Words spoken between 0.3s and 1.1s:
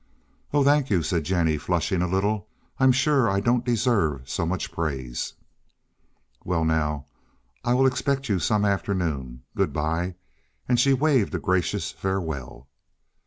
"Oh, thank you,"